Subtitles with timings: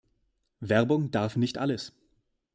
[0.65, 1.93] Werbung darf nicht alles.